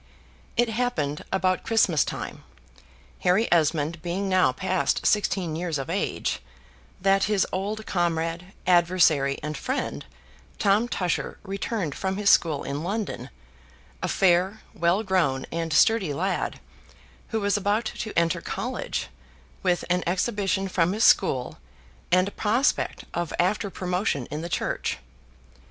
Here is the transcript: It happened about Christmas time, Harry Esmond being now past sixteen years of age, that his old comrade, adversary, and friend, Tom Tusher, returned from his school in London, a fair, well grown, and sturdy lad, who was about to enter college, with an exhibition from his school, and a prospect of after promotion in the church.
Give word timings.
It 0.57 0.67
happened 0.67 1.23
about 1.31 1.61
Christmas 1.61 2.03
time, 2.03 2.43
Harry 3.19 3.47
Esmond 3.51 4.01
being 4.01 4.27
now 4.27 4.51
past 4.51 5.05
sixteen 5.05 5.55
years 5.55 5.77
of 5.77 5.91
age, 5.91 6.39
that 6.99 7.25
his 7.25 7.45
old 7.51 7.85
comrade, 7.85 8.51
adversary, 8.65 9.37
and 9.43 9.55
friend, 9.55 10.03
Tom 10.57 10.87
Tusher, 10.87 11.37
returned 11.43 11.93
from 11.93 12.17
his 12.17 12.31
school 12.31 12.63
in 12.63 12.81
London, 12.83 13.29
a 14.01 14.07
fair, 14.07 14.61
well 14.73 15.03
grown, 15.03 15.45
and 15.51 15.71
sturdy 15.71 16.15
lad, 16.15 16.59
who 17.27 17.39
was 17.39 17.55
about 17.55 17.85
to 17.85 18.11
enter 18.17 18.41
college, 18.41 19.07
with 19.61 19.85
an 19.87 20.03
exhibition 20.07 20.67
from 20.67 20.93
his 20.93 21.03
school, 21.03 21.59
and 22.11 22.27
a 22.29 22.31
prospect 22.31 23.03
of 23.13 23.31
after 23.37 23.69
promotion 23.69 24.25
in 24.31 24.41
the 24.41 24.49
church. 24.49 24.97